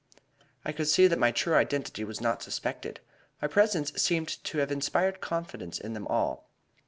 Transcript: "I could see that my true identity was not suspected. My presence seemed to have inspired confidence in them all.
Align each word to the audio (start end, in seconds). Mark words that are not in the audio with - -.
"I 0.65 0.71
could 0.71 0.87
see 0.87 1.05
that 1.05 1.19
my 1.19 1.29
true 1.29 1.53
identity 1.53 2.03
was 2.03 2.19
not 2.19 2.41
suspected. 2.41 3.01
My 3.39 3.47
presence 3.47 3.93
seemed 4.01 4.43
to 4.45 4.57
have 4.57 4.71
inspired 4.71 5.21
confidence 5.21 5.77
in 5.79 5.93
them 5.93 6.07
all. 6.07 6.49